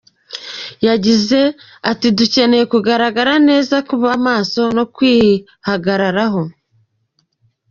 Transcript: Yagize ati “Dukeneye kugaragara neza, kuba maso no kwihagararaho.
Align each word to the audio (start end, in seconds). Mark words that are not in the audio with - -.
Yagize 0.87 1.39
ati 1.91 2.07
“Dukeneye 2.17 2.63
kugaragara 2.73 3.33
neza, 3.49 3.75
kuba 3.89 4.09
maso 4.25 4.61
no 4.77 4.85
kwihagararaho. 4.95 6.41